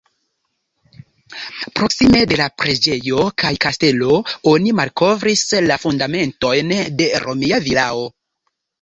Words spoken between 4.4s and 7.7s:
oni malkovris la fundamentojn de romia